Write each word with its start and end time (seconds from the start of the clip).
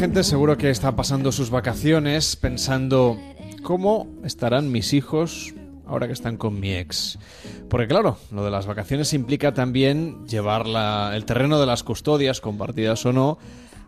Gente 0.00 0.24
seguro 0.24 0.56
que 0.56 0.70
está 0.70 0.96
pasando 0.96 1.30
sus 1.30 1.50
vacaciones 1.50 2.34
pensando 2.34 3.18
cómo 3.62 4.08
estarán 4.24 4.72
mis 4.72 4.94
hijos 4.94 5.52
ahora 5.86 6.06
que 6.06 6.14
están 6.14 6.38
con 6.38 6.58
mi 6.58 6.72
ex. 6.72 7.18
Porque 7.68 7.86
claro, 7.86 8.16
lo 8.30 8.42
de 8.42 8.50
las 8.50 8.64
vacaciones 8.64 9.12
implica 9.12 9.52
también 9.52 10.26
llevar 10.26 10.64
el 11.12 11.24
terreno 11.26 11.60
de 11.60 11.66
las 11.66 11.82
custodias, 11.82 12.40
compartidas 12.40 13.04
o 13.04 13.12
no, 13.12 13.36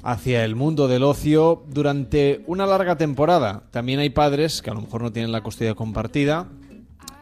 hacia 0.03 0.45
el 0.45 0.54
mundo 0.54 0.86
del 0.86 1.03
ocio 1.03 1.64
durante 1.68 2.43
una 2.46 2.67
larga 2.67 2.99
temporada. 2.99 3.63
También 3.71 3.99
hay 3.99 4.11
padres 4.11 4.61
que 4.61 4.68
a 4.68 4.75
lo 4.75 4.82
mejor 4.82 5.00
no 5.00 5.13
tienen 5.13 5.32
la 5.32 5.43
custodia 5.43 5.75
compartida 5.75 6.46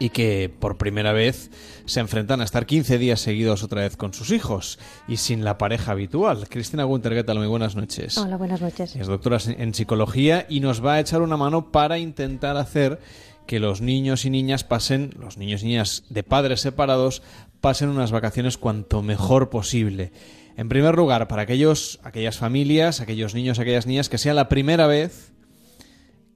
y 0.00 0.08
que 0.08 0.50
por 0.58 0.78
primera 0.78 1.12
vez 1.12 1.50
se 1.84 2.00
enfrentan 2.00 2.40
a 2.40 2.44
estar 2.44 2.66
15 2.66 2.98
días 2.98 3.20
seguidos 3.20 3.62
otra 3.62 3.82
vez 3.82 3.96
con 3.96 4.12
sus 4.12 4.32
hijos 4.32 4.80
y 5.06 5.18
sin 5.18 5.44
la 5.44 5.58
pareja 5.58 5.92
habitual. 5.92 6.48
Cristina 6.48 6.84
Gunter, 6.84 7.14
¿qué 7.14 7.22
tal? 7.22 7.38
Muy 7.38 7.46
buenas 7.46 7.76
noches. 7.76 8.16
Hola, 8.18 8.36
buenas 8.36 8.60
noches. 8.60 8.96
Es 8.96 9.06
doctora 9.06 9.38
en 9.46 9.74
psicología 9.74 10.46
y 10.48 10.60
nos 10.60 10.84
va 10.84 10.94
a 10.94 11.00
echar 11.00 11.20
una 11.22 11.36
mano 11.36 11.70
para 11.70 11.98
intentar 11.98 12.56
hacer 12.56 12.98
que 13.46 13.60
los 13.60 13.80
niños 13.80 14.24
y 14.24 14.30
niñas 14.30 14.64
pasen, 14.64 15.12
los 15.18 15.36
niños 15.36 15.62
y 15.62 15.66
niñas 15.66 16.04
de 16.08 16.22
padres 16.22 16.62
separados, 16.62 17.22
pasen 17.60 17.90
unas 17.90 18.10
vacaciones 18.10 18.56
cuanto 18.56 19.02
mejor 19.02 19.50
posible. 19.50 20.12
En 20.56 20.68
primer 20.68 20.94
lugar, 20.94 21.28
para 21.28 21.42
aquellos, 21.42 22.00
aquellas 22.02 22.38
familias, 22.38 23.00
aquellos 23.00 23.34
niños, 23.34 23.58
aquellas 23.58 23.86
niñas 23.86 24.08
que 24.08 24.18
sea 24.18 24.34
la 24.34 24.48
primera 24.48 24.86
vez 24.86 25.32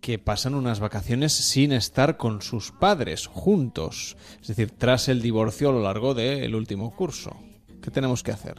que 0.04 0.18
pasan 0.18 0.54
unas 0.54 0.80
vacaciones 0.80 1.32
sin 1.32 1.72
estar 1.72 2.18
con 2.18 2.42
sus 2.42 2.72
padres 2.72 3.26
juntos, 3.26 4.18
es 4.38 4.48
decir, 4.48 4.70
tras 4.70 5.08
el 5.08 5.22
divorcio 5.22 5.70
a 5.70 5.72
lo 5.72 5.80
largo 5.80 6.12
del 6.12 6.54
último 6.54 6.94
curso. 6.94 7.34
¿Qué 7.80 7.90
tenemos 7.90 8.22
que 8.22 8.30
hacer? 8.30 8.56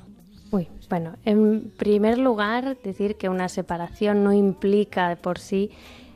Bueno, 0.89 1.17
en 1.23 1.71
primer 1.77 2.17
lugar, 2.17 2.77
decir 2.83 3.17
que 3.17 3.29
una 3.29 3.47
separación 3.47 4.23
no 4.23 4.33
implica 4.33 5.07
de 5.07 5.17
por 5.17 5.37
sí 5.37 5.69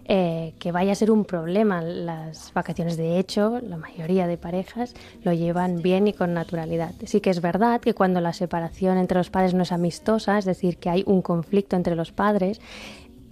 eh, 0.06 0.56
que 0.58 0.72
vaya 0.72 0.94
a 0.94 0.96
ser 0.96 1.12
un 1.12 1.24
problema 1.24 1.84
las 1.84 2.52
vacaciones. 2.52 2.98
De 2.98 3.20
hecho, 3.20 3.62
la 3.62 3.78
mayoría 3.78 4.26
de 4.26 4.40
parejas 4.40 4.96
lo 5.22 5.34
llevan 5.34 5.84
bien 5.84 6.08
y 6.08 6.14
con 6.14 6.34
naturalidad. 6.34 6.96
Sí 7.06 7.22
que 7.22 7.30
es 7.30 7.40
verdad 7.40 7.82
que 7.82 7.94
cuando 7.94 8.20
la 8.20 8.34
separación 8.34 8.98
entre 8.98 9.20
los 9.20 9.30
padres 9.30 9.54
no 9.54 9.62
es 9.62 9.72
amistosa, 9.72 10.40
es 10.40 10.46
decir, 10.46 10.78
que 10.78 10.90
hay 10.90 11.04
un 11.06 11.22
conflicto 11.22 11.76
entre 11.76 11.96
los 11.96 12.12
padres, 12.12 12.60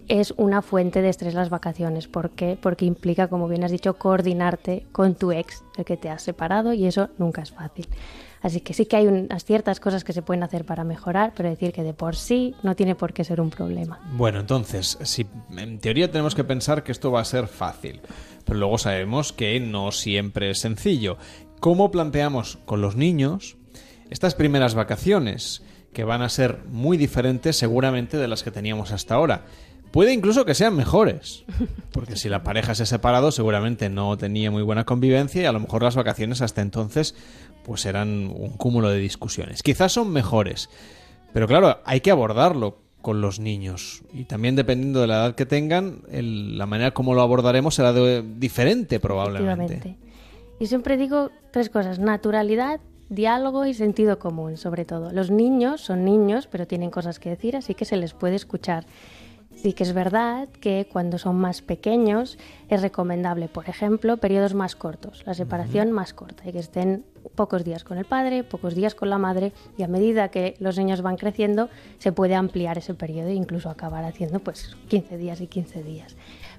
es 0.08 0.34
una 0.38 0.62
fuente 0.62 1.02
de 1.02 1.10
estrés 1.10 1.34
las 1.34 1.50
vacaciones. 1.50 2.08
¿Por 2.08 2.32
qué? 2.32 2.58
Porque 2.60 2.86
implica, 2.86 3.28
como 3.28 3.48
bien 3.48 3.64
has 3.64 3.72
dicho, 3.72 3.96
coordinarte 3.96 4.86
con 4.92 5.16
tu 5.16 5.32
ex, 5.32 5.64
el 5.78 5.86
que 5.86 5.98
te 5.98 6.10
has 6.10 6.22
separado, 6.22 6.74
y 6.74 6.86
eso 6.86 7.10
nunca 7.18 7.42
es 7.42 7.52
fácil. 7.52 7.88
Así 8.42 8.62
que 8.62 8.74
sí 8.74 8.86
que 8.86 8.98
hay 8.98 9.08
unas 9.08 9.46
ciertas 9.46 9.80
cosas 9.80 10.04
que 10.04 10.14
se 10.14 10.22
pueden 10.22 10.44
hacer 10.44 10.64
para 10.64 10.84
mejorar, 10.84 11.34
pero 11.36 11.50
decir 11.50 11.74
que 11.74 11.84
de 11.84 11.94
por 11.94 12.16
sí 12.16 12.56
no 12.64 12.76
tiene 12.76 12.96
por 12.96 13.14
qué 13.14 13.24
ser 13.24 13.42
un 13.42 13.50
problema. 13.50 14.00
Bueno, 14.14 14.40
entonces, 14.40 14.98
si 15.04 15.26
en 15.58 15.80
teoría 15.80 16.12
tenemos 16.12 16.36
que 16.36 16.44
pensar 16.44 16.84
que 16.84 16.92
esto 16.92 17.12
va 17.12 17.22
a 17.22 17.26
ser 17.26 17.48
fácil, 17.48 18.02
pero 18.46 18.60
luego 18.60 18.78
sabemos 18.78 19.34
que 19.34 19.60
no 19.60 19.92
siempre 19.92 20.52
es 20.52 20.60
sencillo. 20.60 21.18
¿Cómo 21.60 21.90
planteamos 21.90 22.58
con 22.66 22.82
los 22.82 22.96
niños 22.96 23.58
estas 24.10 24.36
primeras 24.36 24.76
vacaciones? 24.76 25.64
que 25.94 26.04
van 26.04 26.22
a 26.22 26.30
ser 26.30 26.60
muy 26.70 26.96
diferentes 26.96 27.56
seguramente 27.56 28.18
de 28.18 28.28
las 28.28 28.44
que 28.44 28.52
teníamos 28.52 28.92
hasta 28.92 29.16
ahora. 29.16 29.46
Puede 29.92 30.14
incluso 30.14 30.46
que 30.46 30.54
sean 30.54 30.76
mejores, 30.76 31.46
porque 31.92 32.16
si 32.16 32.30
la 32.30 32.44
pareja 32.44 32.76
se 32.76 32.84
ha 32.84 32.86
separado 32.86 33.32
seguramente 33.32 33.90
no 33.90 34.18
tenía 34.18 34.52
muy 34.52 34.64
buena 34.64 34.86
convivencia 34.86 35.42
y 35.42 35.46
a 35.46 35.52
lo 35.52 35.60
mejor 35.60 35.84
las 35.84 35.96
vacaciones 35.96 36.42
hasta 36.42 36.62
entonces 36.62 37.16
pues 37.64 37.86
eran 37.86 38.32
un 38.34 38.52
cúmulo 38.52 38.90
de 38.90 39.00
discusiones. 39.00 39.64
Quizás 39.64 39.94
son 39.94 40.12
mejores, 40.12 40.70
pero 41.34 41.48
claro, 41.48 41.80
hay 41.86 42.02
que 42.02 42.12
abordarlo 42.12 42.80
con 43.02 43.22
los 43.22 43.40
niños 43.40 44.04
y 44.14 44.26
también 44.26 44.56
dependiendo 44.56 45.02
de 45.02 45.08
la 45.08 45.16
edad 45.16 45.36
que 45.36 45.46
tengan, 45.46 46.02
la 46.10 46.66
manera 46.66 46.92
como 46.92 47.14
lo 47.14 47.22
abordaremos 47.22 47.76
será 47.76 47.94
diferente 47.94 49.00
probablemente. 49.00 49.98
Y 50.60 50.68
siempre 50.68 50.98
digo 50.98 51.30
tres 51.52 51.70
cosas, 51.70 52.00
naturalidad, 52.00 52.80
diálogo 53.10 53.66
y 53.66 53.74
sentido 53.74 54.20
común, 54.20 54.58
sobre 54.58 54.86
todo. 54.86 55.12
Los 55.12 55.32
niños 55.32 55.82
son 55.82 56.04
niños, 56.04 56.48
pero 56.48 56.68
tienen 56.68 56.90
cosas 56.90 57.20
que 57.20 57.30
decir, 57.30 57.56
así 57.56 57.74
que 57.74 57.86
se 57.86 57.98
les 57.98 58.14
puede 58.14 58.36
escuchar. 58.36 58.86
Sí 59.58 59.74
que 59.74 59.84
es 59.84 59.94
verdad 59.94 60.48
que 60.62 60.88
cuando 60.92 61.18
son 61.18 61.36
más 61.38 61.64
pequeños 61.64 62.38
es 62.70 62.84
recomendable, 62.84 63.48
por 63.48 63.68
ejemplo, 63.68 64.18
periodos 64.18 64.54
más 64.54 64.76
cortos, 64.76 65.24
la 65.26 65.34
separación 65.34 65.92
más 65.92 66.14
corta, 66.14 66.48
y 66.48 66.52
que 66.52 66.60
estén 66.60 67.04
pocos 67.34 67.64
días 67.64 67.84
con 67.84 67.98
el 67.98 68.06
padre, 68.06 68.44
pocos 68.44 68.76
días 68.76 68.94
con 68.94 69.10
la 69.10 69.18
madre, 69.18 69.54
y 69.76 69.82
a 69.82 69.88
medida 69.88 70.30
que 70.30 70.54
los 70.60 70.78
niños 70.78 71.02
van 71.02 71.18
creciendo 71.18 71.70
se 71.98 72.12
puede 72.12 72.36
ampliar 72.36 72.78
ese 72.78 72.94
periodo 72.94 73.30
e 73.30 73.34
incluso 73.34 73.72
acabar 73.72 74.04
haciendo 74.04 74.40
pues 74.40 74.78
15 74.90 75.18
días 75.18 75.42
y 75.42 75.48
15 75.48 75.82
días. 75.82 76.16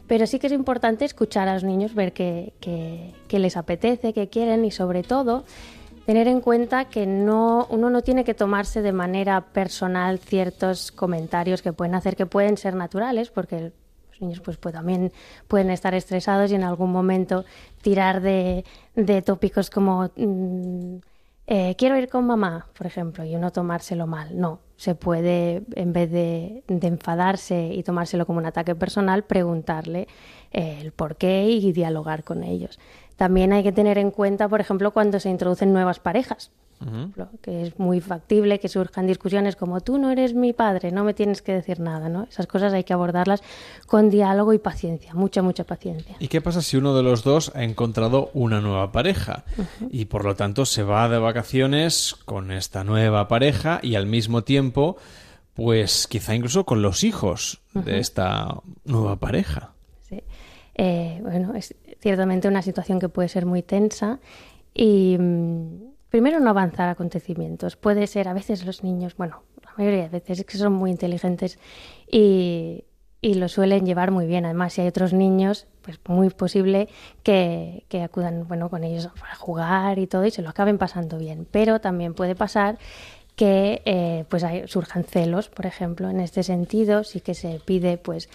Pero 0.08 0.26
sí 0.26 0.40
que 0.40 0.48
es 0.48 0.52
importante 0.52 1.04
escuchar 1.04 1.46
a 1.46 1.54
los 1.54 1.62
niños, 1.62 1.94
ver 1.94 2.12
qué, 2.12 2.52
qué 2.60 3.38
les 3.38 3.56
apetece, 3.56 4.12
qué 4.12 4.28
quieren 4.28 4.64
y 4.64 4.72
sobre 4.72 5.04
todo 5.04 5.44
tener 6.08 6.26
en 6.26 6.40
cuenta 6.40 6.86
que 6.86 7.04
no, 7.04 7.66
uno 7.68 7.90
no 7.90 8.00
tiene 8.00 8.24
que 8.24 8.32
tomarse 8.32 8.80
de 8.80 8.92
manera 8.92 9.42
personal 9.42 10.18
ciertos 10.18 10.90
comentarios 10.90 11.60
que 11.60 11.74
pueden 11.74 11.94
hacer 11.94 12.16
que 12.16 12.24
pueden 12.24 12.56
ser 12.56 12.74
naturales, 12.74 13.28
porque 13.28 13.72
los 14.10 14.20
niños 14.22 14.40
pues, 14.40 14.56
pues 14.56 14.72
también 14.72 15.12
pueden 15.48 15.68
estar 15.68 15.92
estresados 15.92 16.50
y 16.50 16.54
en 16.54 16.64
algún 16.64 16.92
momento 16.92 17.44
tirar 17.82 18.22
de, 18.22 18.64
tópicos 19.22 19.68
como 19.68 20.10
mm, 20.16 20.96
eh, 21.46 21.74
quiero 21.76 21.98
ir 21.98 22.08
con 22.08 22.26
mamá, 22.26 22.68
por 22.78 22.86
ejemplo, 22.86 23.22
y 23.26 23.36
uno 23.36 23.52
tomárselo 23.52 24.06
mal. 24.06 24.40
No, 24.40 24.60
se 24.76 24.94
puede, 24.94 25.62
en 25.74 25.92
vez 25.92 26.10
de, 26.10 26.62
enfadarse 26.68 27.66
y 27.74 27.82
tomárselo 27.82 28.24
como 28.24 28.38
un 28.38 28.46
ataque 28.46 28.74
personal, 28.74 29.24
preguntarle 29.24 30.08
eh, 30.52 30.78
el 30.80 30.92
por 30.92 31.16
qué 31.16 31.50
y 31.50 31.70
dialogar 31.72 32.24
con 32.24 32.44
ellos. 32.44 32.78
También 33.18 33.52
hay 33.52 33.64
que 33.64 33.72
tener 33.72 33.98
en 33.98 34.12
cuenta, 34.12 34.48
por 34.48 34.60
ejemplo, 34.60 34.92
cuando 34.92 35.18
se 35.18 35.28
introducen 35.28 35.72
nuevas 35.72 35.98
parejas, 35.98 36.52
que 37.42 37.62
es 37.62 37.76
muy 37.76 38.00
factible 38.00 38.60
que 38.60 38.68
surjan 38.68 39.08
discusiones 39.08 39.56
como 39.56 39.80
tú 39.80 39.98
no 39.98 40.12
eres 40.12 40.34
mi 40.34 40.52
padre, 40.52 40.92
no 40.92 41.02
me 41.02 41.14
tienes 41.14 41.42
que 41.42 41.52
decir 41.52 41.80
nada, 41.80 42.08
¿no? 42.08 42.28
Esas 42.30 42.46
cosas 42.46 42.72
hay 42.72 42.84
que 42.84 42.92
abordarlas 42.92 43.42
con 43.88 44.08
diálogo 44.08 44.52
y 44.52 44.60
paciencia, 44.60 45.14
mucha, 45.14 45.42
mucha 45.42 45.64
paciencia. 45.64 46.14
¿Y 46.20 46.28
qué 46.28 46.40
pasa 46.40 46.62
si 46.62 46.76
uno 46.76 46.96
de 46.96 47.02
los 47.02 47.24
dos 47.24 47.50
ha 47.56 47.64
encontrado 47.64 48.30
una 48.34 48.60
nueva 48.60 48.92
pareja 48.92 49.42
y 49.90 50.04
por 50.04 50.24
lo 50.24 50.36
tanto 50.36 50.64
se 50.64 50.84
va 50.84 51.08
de 51.08 51.18
vacaciones 51.18 52.14
con 52.24 52.52
esta 52.52 52.84
nueva 52.84 53.26
pareja 53.26 53.80
y 53.82 53.96
al 53.96 54.06
mismo 54.06 54.44
tiempo, 54.44 54.96
pues 55.54 56.06
quizá 56.06 56.36
incluso 56.36 56.64
con 56.64 56.82
los 56.82 57.02
hijos 57.02 57.62
de 57.74 57.98
esta 57.98 58.60
nueva 58.84 59.16
pareja? 59.16 59.72
Sí. 60.08 60.22
Eh, 60.76 61.18
bueno, 61.20 61.56
es 61.56 61.74
ciertamente 62.00 62.48
una 62.48 62.62
situación 62.62 62.98
que 63.00 63.08
puede 63.08 63.28
ser 63.28 63.46
muy 63.46 63.62
tensa 63.62 64.20
y 64.74 65.16
mm, 65.18 65.92
primero 66.10 66.40
no 66.40 66.50
avanzar 66.50 66.88
acontecimientos. 66.88 67.76
Puede 67.76 68.06
ser 68.06 68.28
a 68.28 68.32
veces 68.32 68.64
los 68.64 68.82
niños, 68.82 69.16
bueno, 69.16 69.42
la 69.64 69.72
mayoría 69.76 70.04
de 70.04 70.08
veces 70.08 70.40
es 70.40 70.44
que 70.44 70.58
son 70.58 70.72
muy 70.72 70.90
inteligentes 70.90 71.58
y, 72.10 72.84
y 73.20 73.34
lo 73.34 73.48
suelen 73.48 73.84
llevar 73.84 74.10
muy 74.10 74.26
bien. 74.26 74.44
Además, 74.44 74.72
si 74.72 74.80
hay 74.80 74.88
otros 74.88 75.12
niños, 75.12 75.66
pues 75.82 75.98
muy 76.06 76.30
posible 76.30 76.88
que, 77.22 77.84
que, 77.88 78.02
acudan 78.02 78.46
bueno, 78.46 78.70
con 78.70 78.84
ellos 78.84 79.08
a 79.30 79.34
jugar 79.34 79.98
y 79.98 80.06
todo 80.06 80.24
y 80.24 80.30
se 80.30 80.42
lo 80.42 80.50
acaben 80.50 80.78
pasando 80.78 81.18
bien. 81.18 81.46
Pero 81.50 81.80
también 81.80 82.14
puede 82.14 82.34
pasar 82.34 82.78
que 83.38 83.82
eh, 83.84 84.24
pues 84.28 84.44
surjan 84.66 85.04
celos, 85.04 85.48
por 85.48 85.66
ejemplo. 85.66 86.10
En 86.10 86.20
este 86.20 86.42
sentido, 86.42 87.04
sí 87.04 87.20
que 87.20 87.34
se 87.34 87.60
pide 87.64 87.96
pues 87.96 88.28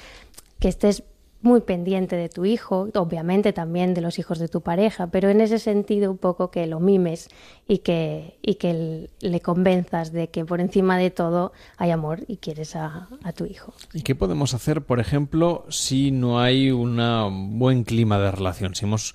que 0.60 0.70
estés 0.70 1.04
muy 1.44 1.62
pendiente 1.62 2.16
de 2.16 2.30
tu 2.30 2.46
hijo, 2.46 2.90
obviamente 2.96 3.52
también 3.54 3.94
de 3.94 4.02
los 4.02 4.18
hijos 4.18 4.40
de 4.40 4.48
tu 4.48 4.62
pareja, 4.62 5.08
pero 5.08 5.30
en 5.30 5.42
ese 5.42 5.60
sentido 5.60 6.10
un 6.10 6.18
poco 6.18 6.50
que 6.50 6.66
lo 6.66 6.80
mimes 6.80 7.30
y 7.68 7.80
que, 7.80 8.38
y 8.42 8.56
que 8.56 9.10
le 9.20 9.42
convenzas 9.42 10.14
de 10.14 10.30
que 10.30 10.46
por 10.46 10.62
encima 10.62 10.98
de 10.98 11.12
todo 11.12 11.52
hay 11.78 11.92
amor 11.92 12.22
y 12.28 12.38
quieres 12.38 12.78
a, 12.78 13.10
a 13.24 13.34
tu 13.34 13.46
hijo. 13.46 13.74
¿Y 13.94 14.02
qué 14.04 14.16
podemos 14.16 14.54
hacer, 14.54 14.84
por 14.84 15.02
ejemplo, 15.02 15.66
si 15.70 16.12
no 16.12 16.40
hay 16.40 16.72
un 16.72 17.60
buen 17.60 17.84
clima 17.84 18.18
de 18.18 18.32
relación? 18.32 18.74
Si 18.74 18.86
hemos 18.86 19.14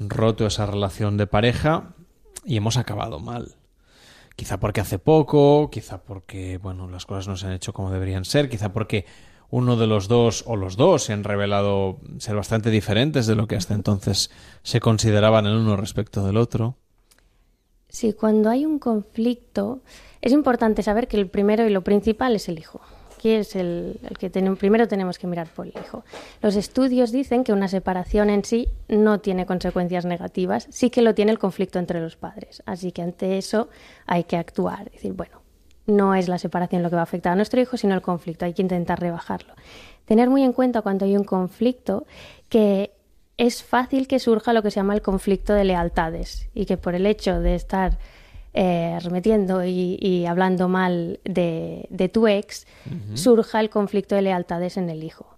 roto 0.00 0.46
esa 0.46 0.66
relación 0.66 1.16
de 1.16 1.28
pareja 1.28 1.94
y 2.44 2.56
hemos 2.56 2.76
acabado 2.76 3.20
mal. 3.20 3.54
Quizá 4.34 4.60
porque 4.60 4.80
hace 4.80 4.98
poco, 4.98 5.68
quizá 5.70 6.02
porque, 6.02 6.58
bueno, 6.58 6.88
las 6.88 7.06
cosas 7.06 7.28
no 7.28 7.36
se 7.36 7.46
han 7.46 7.52
hecho 7.52 7.72
como 7.72 7.90
deberían 7.90 8.24
ser, 8.24 8.48
quizá 8.48 8.72
porque 8.72 9.04
uno 9.50 9.76
de 9.76 9.86
los 9.86 10.08
dos 10.08 10.44
o 10.46 10.56
los 10.56 10.76
dos 10.76 11.04
se 11.04 11.12
han 11.12 11.24
revelado 11.24 11.98
ser 12.18 12.36
bastante 12.36 12.70
diferentes 12.70 13.26
de 13.26 13.34
lo 13.34 13.46
que 13.46 13.56
hasta 13.56 13.74
entonces 13.74 14.30
se 14.62 14.80
consideraban 14.80 15.46
el 15.46 15.56
uno 15.56 15.76
respecto 15.76 16.24
del 16.26 16.36
otro. 16.36 16.76
Sí, 17.88 18.12
cuando 18.12 18.50
hay 18.50 18.66
un 18.66 18.78
conflicto 18.78 19.80
es 20.20 20.32
importante 20.32 20.82
saber 20.82 21.08
que 21.08 21.16
el 21.16 21.28
primero 21.28 21.66
y 21.66 21.70
lo 21.70 21.82
principal 21.82 22.36
es 22.36 22.48
el 22.48 22.58
hijo. 22.58 22.80
Aquí 23.16 23.30
es 23.30 23.56
el, 23.56 23.98
que 24.20 24.30
primero 24.30 24.86
tenemos 24.86 25.18
que 25.18 25.26
mirar 25.26 25.48
por 25.48 25.66
el 25.66 25.72
hijo. 25.72 26.04
Los 26.40 26.54
estudios 26.54 27.10
dicen 27.10 27.42
que 27.42 27.52
una 27.52 27.66
separación 27.66 28.30
en 28.30 28.44
sí 28.44 28.68
no 28.86 29.18
tiene 29.18 29.44
consecuencias 29.44 30.04
negativas, 30.04 30.68
sí 30.70 30.90
que 30.90 31.02
lo 31.02 31.16
tiene 31.16 31.32
el 31.32 31.38
conflicto 31.40 31.80
entre 31.80 32.00
los 32.00 32.14
padres. 32.14 32.62
Así 32.64 32.92
que 32.92 33.02
ante 33.02 33.36
eso 33.38 33.70
hay 34.06 34.22
que 34.22 34.36
actuar. 34.36 34.88
Decir, 34.92 35.14
bueno, 35.14 35.42
no 35.88 36.14
es 36.14 36.28
la 36.28 36.38
separación 36.38 36.82
lo 36.82 36.90
que 36.90 36.96
va 36.96 37.02
a 37.02 37.04
afectar 37.04 37.32
a 37.32 37.36
nuestro 37.36 37.60
hijo, 37.60 37.76
sino 37.76 37.94
el 37.94 38.02
conflicto. 38.02 38.44
Hay 38.44 38.52
que 38.52 38.62
intentar 38.62 39.00
rebajarlo. 39.00 39.54
Tener 40.04 40.30
muy 40.30 40.42
en 40.42 40.52
cuenta 40.52 40.82
cuando 40.82 41.04
hay 41.04 41.16
un 41.16 41.24
conflicto 41.24 42.06
que 42.48 42.92
es 43.36 43.62
fácil 43.62 44.06
que 44.06 44.18
surja 44.18 44.52
lo 44.52 44.62
que 44.62 44.70
se 44.70 44.76
llama 44.76 44.94
el 44.94 45.02
conflicto 45.02 45.54
de 45.54 45.64
lealtades 45.64 46.48
y 46.54 46.66
que 46.66 46.76
por 46.76 46.94
el 46.94 47.06
hecho 47.06 47.40
de 47.40 47.54
estar 47.54 47.98
eh, 48.54 48.98
remetiendo 49.02 49.64
y, 49.64 50.26
hablando 50.26 50.68
mal 50.68 51.20
de, 51.24 52.10
tu 52.12 52.26
ex, 52.26 52.66
surja 53.14 53.60
el 53.60 53.70
conflicto 53.70 54.14
de 54.14 54.22
lealtades 54.22 54.76
en 54.76 54.90
el 54.90 55.04
hijo. 55.04 55.36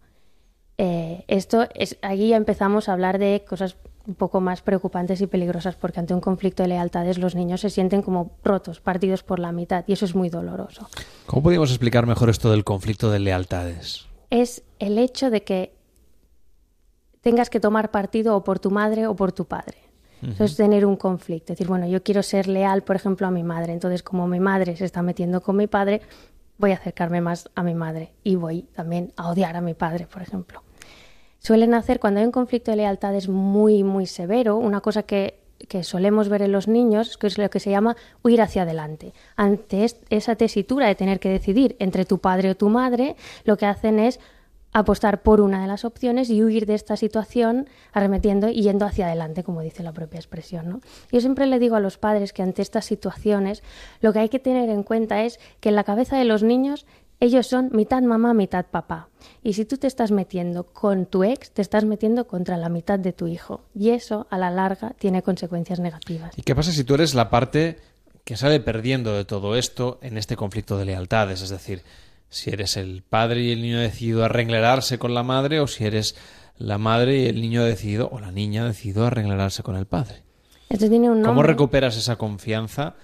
Eh, 0.78 1.24
esto 1.28 1.68
es, 1.74 1.98
aquí 2.00 2.28
ya 2.28 2.36
empezamos 2.36 2.88
a 2.88 2.94
hablar 2.94 3.18
de 3.18 3.44
cosas 3.46 3.76
un 4.10 4.16
poco 4.16 4.40
más 4.40 4.60
preocupantes 4.60 5.20
y 5.20 5.28
peligrosas 5.28 5.76
porque 5.76 6.00
ante 6.00 6.12
un 6.12 6.20
conflicto 6.20 6.64
de 6.64 6.70
lealtades 6.70 7.16
los 7.16 7.36
niños 7.36 7.60
se 7.60 7.70
sienten 7.70 8.02
como 8.02 8.32
rotos, 8.42 8.80
partidos 8.80 9.22
por 9.22 9.38
la 9.38 9.52
mitad 9.52 9.84
y 9.86 9.92
eso 9.92 10.04
es 10.04 10.16
muy 10.16 10.28
doloroso. 10.28 10.88
¿Cómo 11.26 11.44
podríamos 11.44 11.70
explicar 11.70 12.06
mejor 12.06 12.28
esto 12.28 12.50
del 12.50 12.64
conflicto 12.64 13.08
de 13.10 13.20
lealtades? 13.20 14.06
Es 14.30 14.64
el 14.80 14.98
hecho 14.98 15.30
de 15.30 15.44
que 15.44 15.76
tengas 17.20 17.50
que 17.50 17.60
tomar 17.60 17.92
partido 17.92 18.36
o 18.36 18.42
por 18.42 18.58
tu 18.58 18.72
madre 18.72 19.06
o 19.06 19.14
por 19.14 19.30
tu 19.30 19.44
padre. 19.44 19.78
Eso 20.22 20.44
es 20.44 20.54
tener 20.54 20.84
un 20.84 20.96
conflicto. 20.96 21.52
Es 21.52 21.58
decir, 21.58 21.68
bueno, 21.68 21.86
yo 21.86 22.02
quiero 22.02 22.22
ser 22.22 22.46
leal, 22.46 22.82
por 22.82 22.94
ejemplo, 22.94 23.26
a 23.26 23.30
mi 23.30 23.42
madre. 23.42 23.72
Entonces, 23.72 24.02
como 24.02 24.26
mi 24.26 24.38
madre 24.38 24.76
se 24.76 24.84
está 24.84 25.00
metiendo 25.00 25.40
con 25.40 25.56
mi 25.56 25.66
padre, 25.66 26.02
voy 26.58 26.72
a 26.72 26.74
acercarme 26.74 27.22
más 27.22 27.48
a 27.54 27.62
mi 27.62 27.74
madre 27.74 28.12
y 28.22 28.34
voy 28.34 28.62
también 28.74 29.14
a 29.16 29.30
odiar 29.30 29.56
a 29.56 29.62
mi 29.62 29.72
padre, 29.72 30.06
por 30.06 30.20
ejemplo. 30.20 30.62
Suelen 31.40 31.74
hacer, 31.74 32.00
cuando 32.00 32.20
hay 32.20 32.26
un 32.26 32.32
conflicto 32.32 32.70
de 32.70 32.78
lealtades 32.78 33.28
muy, 33.28 33.82
muy 33.82 34.06
severo, 34.06 34.56
una 34.56 34.80
cosa 34.80 35.02
que, 35.02 35.40
que 35.68 35.82
solemos 35.82 36.28
ver 36.28 36.42
en 36.42 36.52
los 36.52 36.68
niños, 36.68 37.16
que 37.16 37.26
es 37.26 37.38
lo 37.38 37.48
que 37.50 37.60
se 37.60 37.70
llama 37.70 37.96
huir 38.22 38.42
hacia 38.42 38.62
adelante. 38.62 39.12
Ante 39.36 39.86
esa 40.10 40.36
tesitura 40.36 40.86
de 40.86 40.94
tener 40.94 41.18
que 41.18 41.30
decidir 41.30 41.76
entre 41.78 42.04
tu 42.04 42.18
padre 42.18 42.50
o 42.50 42.56
tu 42.56 42.68
madre, 42.68 43.16
lo 43.44 43.56
que 43.56 43.66
hacen 43.66 43.98
es 43.98 44.20
apostar 44.72 45.22
por 45.22 45.40
una 45.40 45.62
de 45.62 45.66
las 45.66 45.84
opciones 45.84 46.30
y 46.30 46.42
huir 46.42 46.66
de 46.66 46.74
esta 46.74 46.96
situación 46.96 47.68
arremetiendo 47.92 48.48
y 48.48 48.62
yendo 48.62 48.86
hacia 48.86 49.06
adelante, 49.06 49.42
como 49.42 49.62
dice 49.62 49.82
la 49.82 49.92
propia 49.92 50.18
expresión. 50.18 50.68
¿no? 50.68 50.80
Yo 51.10 51.20
siempre 51.20 51.46
le 51.46 51.58
digo 51.58 51.76
a 51.76 51.80
los 51.80 51.98
padres 51.98 52.32
que 52.32 52.42
ante 52.42 52.62
estas 52.62 52.84
situaciones 52.84 53.62
lo 54.00 54.12
que 54.12 54.20
hay 54.20 54.28
que 54.28 54.38
tener 54.38 54.68
en 54.68 54.82
cuenta 54.82 55.24
es 55.24 55.40
que 55.60 55.70
en 55.70 55.76
la 55.76 55.84
cabeza 55.84 56.16
de 56.16 56.24
los 56.24 56.42
niños 56.42 56.86
ellos 57.20 57.46
son 57.46 57.68
mitad 57.72 58.02
mamá, 58.02 58.32
mitad 58.32 58.64
papá. 58.70 59.08
Y 59.42 59.52
si 59.52 59.66
tú 59.66 59.76
te 59.76 59.86
estás 59.86 60.10
metiendo 60.10 60.64
con 60.64 61.04
tu 61.04 61.22
ex, 61.22 61.50
te 61.50 61.60
estás 61.60 61.84
metiendo 61.84 62.26
contra 62.26 62.56
la 62.56 62.70
mitad 62.70 62.98
de 62.98 63.12
tu 63.12 63.26
hijo. 63.26 63.60
Y 63.74 63.90
eso, 63.90 64.26
a 64.30 64.38
la 64.38 64.50
larga, 64.50 64.94
tiene 64.98 65.22
consecuencias 65.22 65.80
negativas. 65.80 66.36
¿Y 66.36 66.42
qué 66.42 66.54
pasa 66.54 66.72
si 66.72 66.82
tú 66.82 66.94
eres 66.94 67.14
la 67.14 67.28
parte 67.28 67.78
que 68.24 68.36
sale 68.36 68.58
perdiendo 68.60 69.14
de 69.14 69.26
todo 69.26 69.54
esto 69.56 69.98
en 70.02 70.16
este 70.16 70.34
conflicto 70.34 70.78
de 70.78 70.86
lealtades? 70.86 71.42
Es 71.42 71.50
decir, 71.50 71.82
si 72.30 72.50
eres 72.50 72.78
el 72.78 73.02
padre 73.02 73.42
y 73.42 73.52
el 73.52 73.60
niño 73.60 73.78
ha 73.78 73.82
decidido 73.82 74.24
arreglarse 74.24 74.98
con 74.98 75.12
la 75.12 75.22
madre 75.22 75.60
o 75.60 75.66
si 75.66 75.84
eres 75.84 76.16
la 76.56 76.78
madre 76.78 77.18
y 77.18 77.26
el 77.26 77.40
niño 77.40 77.62
ha 77.62 77.66
decidido 77.66 78.08
o 78.10 78.18
la 78.18 78.32
niña 78.32 78.62
ha 78.62 78.68
decidido 78.68 79.06
arreglarse 79.06 79.62
con 79.62 79.76
el 79.76 79.86
padre. 79.86 80.22
Esto 80.70 80.88
tiene 80.88 81.10
un 81.10 81.22
¿Cómo 81.22 81.42
recuperas 81.42 81.96
esa 81.96 82.16
confianza 82.16 82.94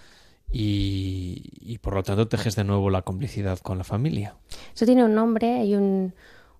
y, 0.50 1.78
por 1.82 1.94
lo 1.94 2.02
tanto 2.02 2.28
tejes 2.28 2.56
de 2.56 2.64
nuevo 2.64 2.90
la 2.90 3.02
complicidad 3.02 3.58
con 3.58 3.78
la 3.78 3.84
familia? 3.84 4.37
Eso 4.75 4.87
tiene 4.87 5.04
un 5.04 5.14
nombre, 5.14 5.60
hay 5.60 5.75
un, 5.75 6.14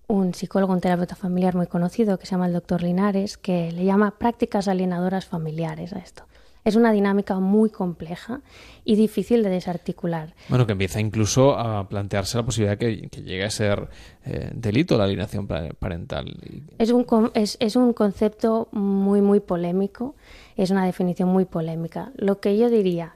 un 0.07 0.33
psicólogo, 0.33 0.73
un 0.73 0.81
terapeuta 0.81 1.15
familiar 1.15 1.55
muy 1.55 1.67
conocido 1.67 2.17
que 2.19 2.25
se 2.25 2.31
llama 2.31 2.47
el 2.47 2.53
doctor 2.53 2.83
Linares, 2.83 3.37
que 3.37 3.71
le 3.71 3.85
llama 3.85 4.17
prácticas 4.17 4.67
alienadoras 4.67 5.25
familiares 5.25 5.93
a 5.93 5.99
esto 5.99 6.27
es 6.67 6.75
una 6.75 6.91
dinámica 6.91 7.39
muy 7.39 7.69
compleja 7.69 8.41
y 8.83 8.95
difícil 8.95 9.41
de 9.41 9.49
desarticular. 9.49 10.33
Bueno, 10.49 10.65
que 10.65 10.73
empieza 10.73 10.99
incluso 10.99 11.57
a 11.57 11.87
plantearse 11.87 12.37
la 12.37 12.43
posibilidad 12.43 12.77
que, 12.77 13.07
que 13.07 13.21
llegue 13.21 13.45
a 13.45 13.49
ser 13.49 13.87
eh, 14.25 14.51
delito 14.53 14.97
la 14.97 15.05
alienación 15.05 15.47
parental. 15.47 16.35
Es 16.77 16.91
un, 16.91 17.31
es, 17.35 17.55
es 17.61 17.77
un 17.77 17.93
concepto 17.93 18.67
muy, 18.73 19.21
muy 19.21 19.39
polémico, 19.39 20.15
es 20.57 20.69
una 20.69 20.85
definición 20.85 21.29
muy 21.29 21.45
polémica. 21.45 22.11
Lo 22.17 22.41
que 22.41 22.57
yo 22.57 22.69
diría, 22.69 23.15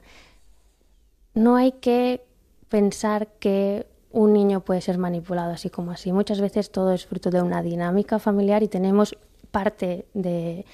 no 1.34 1.56
hay 1.56 1.72
que 1.72 2.24
pensar 2.68 3.28
que 3.38 3.86
un 4.10 4.32
niño 4.32 4.60
puede 4.60 4.80
ser 4.80 4.98
manipulado 4.98 5.52
así 5.52 5.70
como 5.70 5.90
así. 5.90 6.12
Muchas 6.12 6.40
veces 6.40 6.70
todo 6.70 6.92
es 6.92 7.06
fruto 7.06 7.30
de 7.30 7.42
una 7.42 7.62
dinámica 7.62 8.18
familiar 8.18 8.62
y 8.62 8.68
tenemos 8.68 9.16
parte 9.50 10.06
de, 10.14 10.64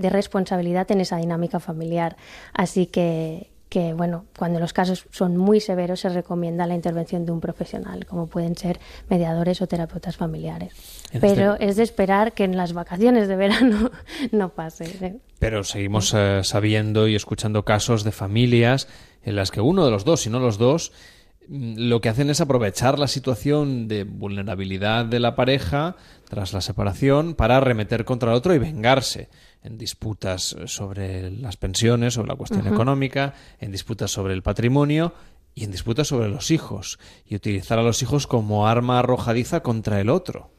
responsabilidad 0.00 0.90
en 0.90 1.00
esa 1.00 1.16
dinámica 1.16 1.60
familiar. 1.60 2.16
Así 2.52 2.86
que, 2.86 3.50
que, 3.68 3.94
bueno, 3.94 4.24
cuando 4.36 4.58
los 4.58 4.72
casos 4.72 5.06
son 5.10 5.36
muy 5.36 5.60
severos 5.60 6.00
se 6.00 6.08
recomienda 6.08 6.66
la 6.66 6.74
intervención 6.74 7.24
de 7.24 7.32
un 7.32 7.40
profesional, 7.40 8.04
como 8.06 8.26
pueden 8.26 8.56
ser 8.56 8.80
mediadores 9.08 9.62
o 9.62 9.66
terapeutas 9.66 10.16
familiares. 10.16 10.74
Pero 11.20 11.56
es 11.60 11.76
de 11.76 11.82
esperar 11.82 12.32
que 12.32 12.44
en 12.44 12.56
las 12.56 12.72
vacaciones 12.72 13.28
de 13.28 13.36
verano 13.36 13.90
no 14.32 14.50
pase. 14.50 14.84
¿eh? 15.00 15.16
Pero 15.38 15.62
seguimos 15.64 16.12
eh, 16.14 16.40
sabiendo 16.42 17.06
y 17.06 17.14
escuchando 17.14 17.64
casos 17.64 18.04
de 18.04 18.12
familias 18.12 18.88
en 19.22 19.36
las 19.36 19.50
que 19.50 19.60
uno 19.60 19.84
de 19.84 19.90
los 19.90 20.04
dos, 20.04 20.22
si 20.22 20.30
no 20.30 20.40
los 20.40 20.58
dos, 20.58 20.92
lo 21.50 22.00
que 22.00 22.08
hacen 22.08 22.30
es 22.30 22.40
aprovechar 22.40 22.98
la 22.98 23.08
situación 23.08 23.88
de 23.88 24.04
vulnerabilidad 24.04 25.04
de 25.04 25.18
la 25.18 25.34
pareja 25.34 25.96
tras 26.28 26.52
la 26.52 26.60
separación 26.60 27.34
para 27.34 27.56
arremeter 27.56 28.04
contra 28.04 28.30
el 28.30 28.36
otro 28.36 28.54
y 28.54 28.58
vengarse 28.58 29.28
en 29.64 29.76
disputas 29.76 30.56
sobre 30.66 31.30
las 31.30 31.56
pensiones, 31.56 32.14
sobre 32.14 32.28
la 32.28 32.36
cuestión 32.36 32.68
económica, 32.68 33.34
en 33.58 33.72
disputas 33.72 34.12
sobre 34.12 34.34
el 34.34 34.42
patrimonio 34.42 35.12
y 35.54 35.64
en 35.64 35.72
disputas 35.72 36.06
sobre 36.06 36.28
los 36.28 36.52
hijos 36.52 37.00
y 37.26 37.34
utilizar 37.34 37.80
a 37.80 37.82
los 37.82 38.00
hijos 38.02 38.28
como 38.28 38.68
arma 38.68 39.00
arrojadiza 39.00 39.60
contra 39.60 40.00
el 40.00 40.08
otro. 40.08 40.50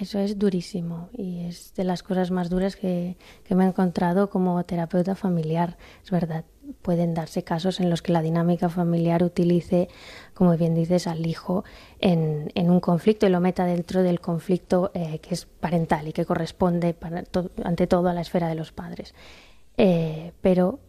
Eso 0.00 0.18
es 0.18 0.38
durísimo 0.38 1.10
y 1.12 1.44
es 1.44 1.74
de 1.74 1.84
las 1.84 2.02
cosas 2.02 2.30
más 2.30 2.48
duras 2.50 2.74
que, 2.74 3.18
que 3.44 3.54
me 3.54 3.64
he 3.64 3.68
encontrado 3.68 4.30
como 4.30 4.64
terapeuta 4.64 5.14
familiar, 5.14 5.76
es 6.02 6.10
verdad 6.10 6.44
pueden 6.82 7.14
darse 7.14 7.42
casos 7.42 7.80
en 7.80 7.90
los 7.90 8.02
que 8.02 8.12
la 8.12 8.22
dinámica 8.22 8.68
familiar 8.68 9.22
utilice, 9.22 9.88
como 10.34 10.56
bien 10.56 10.74
dices, 10.74 11.06
al 11.06 11.26
hijo 11.26 11.64
en, 11.98 12.50
un 12.54 12.80
conflicto 12.80 13.26
y 13.26 13.30
lo 13.30 13.40
meta 13.40 13.64
dentro 13.64 14.02
del 14.02 14.20
conflicto 14.20 14.90
eh, 14.94 15.18
que 15.20 15.34
es 15.34 15.46
parental 15.46 16.08
y 16.08 16.12
que 16.12 16.24
corresponde 16.24 16.94
ante 17.64 17.86
todo 17.86 18.08
a 18.08 18.14
la 18.14 18.20
esfera 18.20 18.48
de 18.48 18.54
los 18.54 18.72
padres. 18.72 19.14
Eh, 19.76 20.32
pero 20.40 20.80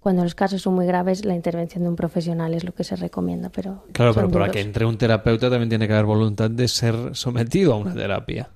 cuando 0.00 0.22
los 0.22 0.34
casos 0.34 0.60
son 0.60 0.74
muy 0.74 0.86
graves, 0.86 1.24
la 1.24 1.34
intervención 1.34 1.82
de 1.82 1.88
un 1.88 1.96
profesional 1.96 2.52
es 2.52 2.62
lo 2.62 2.74
que 2.74 2.84
se 2.84 2.94
recomienda. 2.94 3.48
Pero 3.48 3.84
claro, 3.92 4.12
pero 4.14 4.30
para 4.30 4.50
que 4.50 4.60
entre 4.60 4.84
un 4.84 4.98
terapeuta 4.98 5.48
también 5.48 5.70
tiene 5.70 5.86
que 5.86 5.94
haber 5.94 6.04
voluntad 6.04 6.50
de 6.50 6.68
ser 6.68 6.94
sometido 7.16 7.72
a 7.72 7.76
una 7.78 7.94
terapia. 7.94 8.50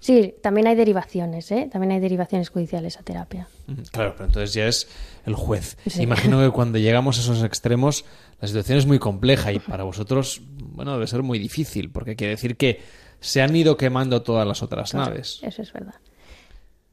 Sí, 0.00 0.34
también 0.42 0.66
hay 0.66 0.76
derivaciones, 0.76 1.50
¿eh? 1.52 1.68
También 1.70 1.92
hay 1.92 2.00
derivaciones 2.00 2.48
judiciales 2.48 2.98
a 2.98 3.02
terapia. 3.02 3.48
Claro, 3.92 4.12
pero 4.12 4.26
entonces 4.26 4.52
ya 4.52 4.66
es 4.66 4.88
el 5.26 5.34
juez. 5.34 5.76
Imagino 5.98 6.40
que 6.40 6.50
cuando 6.50 6.78
llegamos 6.78 7.18
a 7.18 7.20
esos 7.20 7.42
extremos, 7.42 8.04
la 8.40 8.48
situación 8.48 8.78
es 8.78 8.86
muy 8.86 8.98
compleja 8.98 9.52
y 9.52 9.58
para 9.58 9.84
vosotros, 9.84 10.42
bueno, 10.58 10.92
debe 10.92 11.06
ser 11.06 11.22
muy 11.22 11.38
difícil, 11.38 11.90
porque 11.90 12.16
quiere 12.16 12.32
decir 12.32 12.56
que 12.56 12.80
se 13.20 13.40
han 13.40 13.56
ido 13.56 13.76
quemando 13.76 14.22
todas 14.22 14.46
las 14.46 14.62
otras 14.62 14.92
naves. 14.94 15.40
Eso 15.42 15.62
es 15.62 15.72
verdad. 15.72 15.94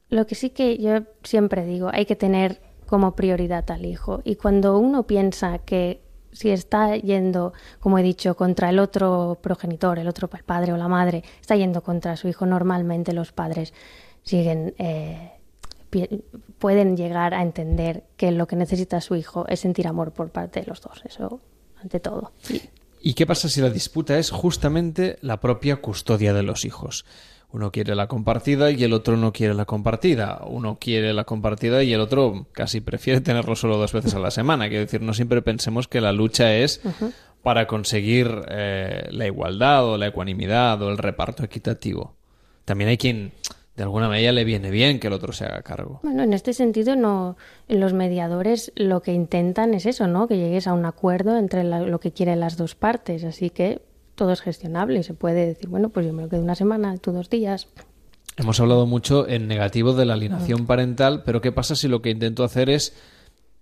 Lo 0.08 0.26
que 0.26 0.34
sí 0.34 0.50
que 0.50 0.78
yo 0.78 1.02
siempre 1.22 1.64
digo, 1.64 1.90
hay 1.92 2.06
que 2.06 2.16
tener 2.16 2.60
como 2.86 3.16
prioridad 3.16 3.70
al 3.70 3.86
hijo. 3.86 4.20
Y 4.24 4.36
cuando 4.36 4.78
uno 4.78 5.06
piensa 5.06 5.58
que 5.58 6.02
si 6.32 6.50
está 6.50 6.96
yendo, 6.96 7.52
como 7.80 7.98
he 7.98 8.02
dicho, 8.02 8.34
contra 8.34 8.70
el 8.70 8.78
otro 8.78 9.38
progenitor, 9.42 9.98
el 9.98 10.08
otro 10.08 10.28
el 10.32 10.44
padre 10.44 10.72
o 10.72 10.76
la 10.76 10.88
madre, 10.88 11.22
está 11.40 11.56
yendo 11.56 11.82
contra 11.82 12.16
su 12.16 12.28
hijo, 12.28 12.46
normalmente 12.46 13.12
los 13.12 13.32
padres 13.32 13.72
siguen 14.22 14.74
eh, 14.78 15.32
pueden 16.58 16.96
llegar 16.96 17.34
a 17.34 17.42
entender 17.42 18.04
que 18.16 18.30
lo 18.30 18.46
que 18.46 18.56
necesita 18.56 19.00
su 19.00 19.16
hijo 19.16 19.46
es 19.48 19.60
sentir 19.60 19.86
amor 19.86 20.12
por 20.12 20.30
parte 20.30 20.60
de 20.60 20.66
los 20.66 20.80
dos, 20.80 21.02
eso 21.04 21.40
ante 21.80 22.00
todo. 22.00 22.32
¿Y 23.00 23.14
qué 23.14 23.26
pasa 23.26 23.48
si 23.48 23.60
la 23.60 23.70
disputa 23.70 24.18
es 24.18 24.30
justamente 24.30 25.18
la 25.22 25.40
propia 25.40 25.76
custodia 25.76 26.32
de 26.32 26.44
los 26.44 26.64
hijos? 26.64 27.04
Uno 27.50 27.70
quiere 27.70 27.94
la 27.94 28.06
compartida 28.06 28.70
y 28.70 28.82
el 28.82 28.94
otro 28.94 29.16
no 29.16 29.32
quiere 29.32 29.52
la 29.52 29.66
compartida. 29.66 30.40
Uno 30.46 30.78
quiere 30.80 31.12
la 31.12 31.24
compartida 31.24 31.82
y 31.82 31.92
el 31.92 32.00
otro 32.00 32.46
casi 32.52 32.80
prefiere 32.80 33.20
tenerlo 33.20 33.56
solo 33.56 33.76
dos 33.76 33.92
veces 33.92 34.14
a 34.14 34.20
la 34.20 34.30
semana. 34.30 34.68
Quiero 34.68 34.84
decir, 34.84 35.02
no 35.02 35.12
siempre 35.12 35.42
pensemos 35.42 35.86
que 35.86 36.00
la 36.00 36.12
lucha 36.12 36.54
es 36.54 36.80
para 37.42 37.66
conseguir 37.66 38.30
eh, 38.48 39.08
la 39.10 39.26
igualdad 39.26 39.84
o 39.84 39.98
la 39.98 40.06
ecuanimidad 40.06 40.80
o 40.80 40.88
el 40.88 40.96
reparto 40.96 41.44
equitativo. 41.44 42.14
También 42.64 42.88
hay 42.88 42.96
quien 42.96 43.32
de 43.76 43.82
alguna 43.82 44.08
manera 44.08 44.32
le 44.32 44.44
viene 44.44 44.70
bien 44.70 45.00
que 45.00 45.06
el 45.06 45.14
otro 45.14 45.32
se 45.32 45.44
haga 45.44 45.62
cargo. 45.62 46.00
Bueno, 46.02 46.22
en 46.22 46.34
este 46.34 46.52
sentido, 46.52 46.94
no, 46.94 47.36
los 47.68 47.94
mediadores 47.94 48.72
lo 48.76 49.00
que 49.00 49.12
intentan 49.12 49.72
es 49.72 49.86
eso, 49.86 50.06
¿no? 50.06 50.28
Que 50.28 50.36
llegues 50.36 50.66
a 50.66 50.74
un 50.74 50.84
acuerdo 50.84 51.38
entre 51.38 51.64
lo 51.64 51.98
que 51.98 52.12
quieren 52.12 52.40
las 52.40 52.56
dos 52.56 52.74
partes. 52.74 53.24
Así 53.24 53.48
que 53.50 53.80
todo 54.14 54.32
es 54.32 54.42
gestionable 54.42 55.00
y 55.00 55.02
se 55.02 55.14
puede 55.14 55.46
decir, 55.46 55.70
bueno, 55.70 55.88
pues 55.88 56.06
yo 56.06 56.12
me 56.12 56.22
lo 56.22 56.28
quedo 56.28 56.42
una 56.42 56.54
semana, 56.54 56.96
tú 56.98 57.12
dos 57.12 57.30
días. 57.30 57.68
Hemos 58.36 58.60
hablado 58.60 58.86
mucho 58.86 59.26
en 59.28 59.46
negativo 59.46 59.94
de 59.94 60.04
la 60.04 60.14
alienación 60.14 60.66
parental, 60.66 61.22
pero 61.24 61.40
¿qué 61.40 61.52
pasa 61.52 61.74
si 61.74 61.88
lo 61.88 62.02
que 62.02 62.10
intento 62.10 62.44
hacer 62.44 62.70
es 62.70 62.94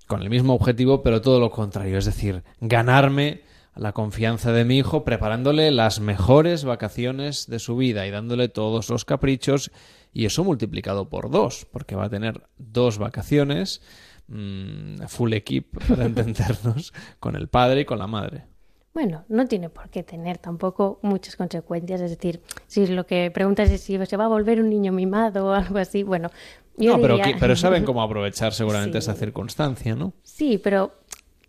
con 0.07 0.23
el 0.23 0.31
mismo 0.31 0.55
objetivo, 0.55 1.03
pero 1.03 1.21
todo 1.21 1.41
lo 1.41 1.51
contrario? 1.51 1.99
Es 1.99 2.05
decir, 2.05 2.43
ganarme 2.61 3.43
la 3.77 3.93
confianza 3.93 4.53
de 4.53 4.65
mi 4.65 4.79
hijo 4.79 5.05
preparándole 5.05 5.71
las 5.71 6.01
mejores 6.01 6.65
vacaciones 6.65 7.47
de 7.49 7.59
su 7.59 7.77
vida 7.77 8.07
y 8.07 8.11
dándole 8.11 8.49
todos 8.49 8.91
los 8.91 9.05
caprichos 9.05 9.71
y 10.13 10.27
eso 10.27 10.45
multiplicado 10.45 11.09
por 11.09 11.31
dos, 11.31 11.67
porque 11.71 11.95
va 11.97 12.07
a 12.07 12.11
tener 12.11 12.43
dos 12.59 12.99
vacaciones 12.99 13.81
mm, 14.29 15.03
full 15.07 15.33
equip 15.33 15.77
para 15.89 16.05
entendernos 16.05 16.93
con 17.21 17.37
el 17.37 17.49
padre 17.49 17.83
y 17.83 17.85
con 17.85 17.99
la 17.99 18.07
madre. 18.07 18.45
Bueno, 18.93 19.25
no 19.29 19.47
tiene 19.47 19.71
por 19.71 19.89
qué 19.89 20.03
tener 20.03 20.39
tampoco 20.39 20.99
muchas 21.03 21.37
consecuencias. 21.37 22.01
Es 22.01 22.11
decir, 22.11 22.41
si 22.67 22.89
lo 22.89 23.07
que 23.07 23.31
preguntas 23.31 23.71
es 23.71 23.83
si 23.83 24.05
se 24.05 24.17
va 24.17 24.25
a 24.25 24.29
volver 24.29 24.61
un 24.61 24.69
niño 24.69 24.91
mimado 24.93 25.47
o 25.47 25.53
algo 25.53 25.79
así, 25.79 26.03
bueno. 26.03 26.29
Yo 26.77 26.97
no, 26.97 27.01
pero, 27.03 27.19
pero 27.39 27.55
saben 27.55 27.85
cómo 27.87 28.03
aprovechar 28.03 28.53
seguramente 28.53 29.01
Sí. 29.01 29.11
esa 29.11 29.15
circunstancia, 29.15 29.95
¿no? 29.95 30.13
Sí, 30.25 30.59
pero 30.59 30.93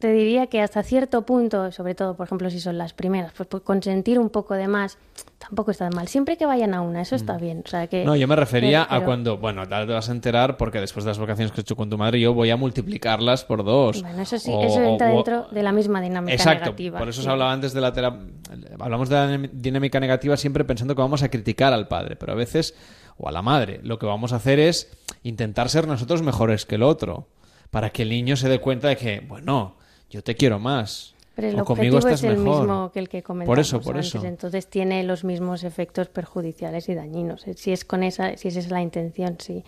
te 0.02 0.12
diría 0.12 0.48
que 0.48 0.62
hasta 0.62 0.84
cierto 0.84 1.22
punto, 1.26 1.72
sobre 1.72 1.96
todo, 1.96 2.16
por 2.18 2.26
ejemplo, 2.26 2.50
si 2.50 2.60
son 2.60 2.78
las 2.78 2.92
primeras, 2.94 3.32
pues, 3.32 3.48
pues 3.48 3.64
consentir 3.64 4.20
un 4.20 4.30
poco 4.30 4.56
de 4.56 4.68
más 4.68 4.98
tampoco 5.38 5.72
está 5.72 5.90
mal. 5.90 6.08
Siempre 6.10 6.36
que 6.38 6.46
vayan 6.46 6.74
a 6.74 6.82
una, 6.82 7.02
eso 7.02 7.16
está 7.16 7.38
bien. 7.38 7.64
O 7.66 7.70
sea, 7.70 7.88
que, 7.88 8.04
Mm. 8.04 8.08
No, 8.08 8.16
yo 8.18 8.28
me 8.28 8.36
refería 8.36 8.86
pero- 8.90 9.02
a 9.02 9.06
cuando, 9.06 9.38
bueno, 9.38 9.66
te 9.68 9.86
vas 9.86 10.10
a 10.10 10.12
enterar 10.12 10.58
porque 10.58 10.80
después 10.82 11.06
de 11.06 11.12
las 11.12 11.18
vacaciones 11.20 11.52
que 11.54 11.62
he 11.62 11.64
hecho 11.64 11.76
con 11.78 11.90
tu 11.90 11.98
madre 11.98 12.20
yo 12.20 12.34
voy 12.34 12.50
a 12.50 12.58
multiplicarlas 12.58 13.46
por 13.46 13.64
dos. 13.64 14.02
Bueno, 14.02 14.22
eso 14.22 14.38
sí, 14.38 14.52
O- 14.54 14.62
eso 14.64 14.84
entra 14.84 15.14
o- 15.14 15.24
dendo 15.24 15.48
de 15.50 15.64
la 15.64 15.72
misma 15.72 16.02
dinámica 16.02 16.34
Exacto, 16.34 16.66
negativa. 16.66 17.00
por 17.00 17.08
eso 17.10 17.22
sí. 17.22 17.26
se 17.26 17.32
hablaba 17.32 17.54
antes 17.54 17.72
de 17.74 17.80
la 17.82 17.94
terapia. 17.94 18.28
Hablamos 18.80 19.08
de 19.10 19.16
la 19.16 19.38
dinámica 19.54 20.00
negativa 20.00 20.36
siempre 20.36 20.66
pensando 20.66 20.96
que 20.96 21.02
vamos 21.02 21.24
a 21.24 21.30
criticar 21.30 21.72
al 21.74 21.88
padre, 21.88 22.16
pero 22.18 22.34
a 22.34 22.36
veces, 22.36 22.76
o 23.18 23.30
a 23.30 23.32
la 23.32 23.42
madre, 23.42 23.80
lo 23.84 23.98
que 24.00 24.06
vamos 24.06 24.34
a 24.34 24.38
hacer 24.38 24.60
es 24.60 24.92
intentar 25.24 25.70
ser 25.70 25.88
nosotros 25.88 26.22
mejores 26.24 26.66
que 26.66 26.76
el 26.76 26.84
otro, 26.84 27.28
para 27.70 27.92
que 27.92 28.02
el 28.04 28.10
niño 28.10 28.36
se 28.36 28.50
dé 28.50 28.60
cuenta 28.60 28.90
de 28.90 28.98
que, 28.98 29.22
bueno, 29.28 29.76
yo 30.12 30.24
te 30.24 30.36
quiero 30.36 30.60
más. 30.60 31.16
Pero 31.34 31.48
el 31.48 31.60
o 31.62 31.64
conmigo 31.66 31.96
objetivo 31.96 32.00
estás 32.00 32.24
es 32.26 32.30
el 32.30 32.44
mejor. 32.44 32.60
mismo 32.68 32.92
que 32.92 33.00
el 33.00 33.08
que 33.08 33.24
comentamos 33.24 33.48
Por 33.56 33.60
eso, 33.60 33.80
por 33.80 33.96
antes, 33.96 34.14
eso. 34.14 34.26
entonces 34.26 34.68
tiene 34.68 35.02
los 35.04 35.24
mismos 35.24 35.64
efectos 35.64 36.10
perjudiciales 36.10 36.90
y 36.90 36.94
dañinos. 36.94 37.48
Eh, 37.48 37.54
Si 37.56 37.72
es 37.72 37.86
con 37.86 38.04
esa, 38.04 38.36
si 38.36 38.50
esa 38.50 38.60
es 38.60 38.70
la 38.70 38.82
intención, 38.82 39.38
sí. 39.40 39.64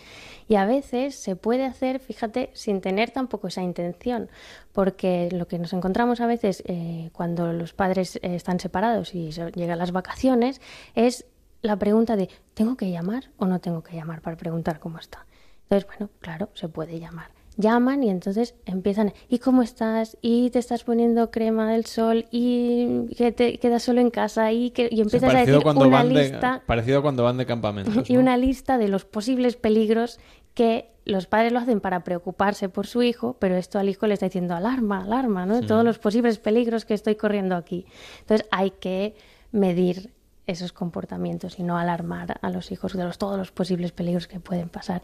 Y 0.50 0.56
a 0.56 0.66
veces 0.66 1.16
se 1.16 1.38
puede 1.38 1.64
hacer, 1.66 2.00
fíjate, 2.02 2.50
sin 2.54 2.82
tener 2.82 3.12
tampoco 3.12 3.48
esa 3.48 3.62
intención, 3.64 4.30
porque 4.74 5.30
lo 5.32 5.48
que 5.48 5.58
nos 5.58 5.72
encontramos 5.72 6.20
a 6.20 6.28
veces 6.28 6.64
eh, 6.66 7.10
cuando 7.14 7.54
los 7.54 7.72
padres 7.74 8.18
eh, 8.18 8.36
están 8.36 8.60
separados 8.60 9.16
y 9.16 9.32
llegan 9.32 9.80
las 9.80 9.94
vacaciones 9.94 10.60
es 10.96 11.26
la 11.62 11.78
pregunta 11.78 12.18
de 12.18 12.28
¿tengo 12.56 12.76
que 12.76 12.92
llamar 12.92 13.30
o 13.38 13.46
no 13.46 13.62
tengo 13.62 13.82
que 13.84 13.96
llamar 13.96 14.20
para 14.22 14.36
preguntar 14.36 14.82
cómo 14.82 15.00
está? 15.00 15.26
Entonces, 15.70 15.88
bueno, 15.88 16.10
claro, 16.20 16.50
se 16.56 16.68
puede 16.68 17.00
llamar. 17.00 17.30
Llaman 17.56 18.04
y 18.04 18.10
entonces 18.10 18.56
empiezan, 18.66 19.14
¿y 19.30 19.40
cómo 19.40 19.62
estás? 19.62 20.18
¿Y 20.22 20.50
te 20.50 20.60
estás 20.60 20.84
poniendo 20.84 21.30
crema 21.30 21.72
del 21.72 21.86
sol? 21.86 22.26
¿Y 22.32 23.08
que 23.16 23.32
te 23.32 23.60
quedas 23.60 23.84
solo 23.84 24.02
en 24.02 24.10
casa? 24.10 24.52
Y, 24.52 24.72
que, 24.72 24.84
y 24.84 24.86
O 24.86 24.90
sea, 24.96 25.04
empiezas 25.04 25.30
a 25.30 25.34
parecido 25.34 25.58
decir 25.58 25.64
cuando 25.64 25.88
una 25.88 25.98
van 25.98 26.10
de- 26.14 26.22
lista 26.24 26.64
parecido 26.66 27.00
a 27.00 27.02
cuando 27.02 27.24
van 27.24 27.38
de 27.38 27.46
campamentos. 27.46 27.94
y 28.10 28.14
¿no? 28.14 28.20
una 28.22 28.38
lista 28.38 28.78
de 28.78 28.88
los 28.88 29.06
posibles 29.06 29.56
peligros 29.56 30.20
que 30.54 30.90
los 31.06 31.28
padres 31.28 31.52
lo 31.52 31.60
hacen 31.60 31.80
para 31.82 32.04
preocuparse 32.04 32.70
por 32.70 32.88
su 32.88 33.04
hijo, 33.04 33.36
pero 33.40 33.56
esto 33.56 33.78
al 33.78 33.90
hijo 33.90 34.08
le 34.08 34.14
está 34.14 34.26
diciendo 34.28 34.56
alarma, 34.56 35.04
alarma, 35.04 35.46
¿no? 35.46 35.62
Todos 35.62 35.84
los 35.84 36.00
posibles 36.00 36.40
peligros 36.40 36.86
que 36.86 36.94
estoy 36.94 37.16
corriendo 37.16 37.56
aquí. 37.56 37.86
Entonces 38.22 38.48
hay 38.52 38.72
que 38.72 39.16
medir 39.52 40.12
esos 40.48 40.72
comportamientos 40.72 41.60
y 41.60 41.64
no 41.64 41.78
alarmar 41.78 42.40
a 42.42 42.50
los 42.50 42.72
hijos 42.72 42.94
de 42.94 43.04
los, 43.04 43.18
todos 43.18 43.38
los 43.38 43.52
posibles 43.52 43.92
peligros 43.92 44.28
que 44.28 44.40
pueden 44.40 44.70
pasar. 44.70 45.02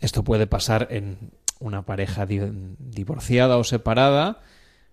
Esto 0.00 0.22
puede 0.22 0.46
pasar 0.46 0.88
en 0.90 1.16
una 1.62 1.82
pareja 1.86 2.26
di- 2.26 2.40
divorciada 2.78 3.56
o 3.56 3.64
separada, 3.64 4.40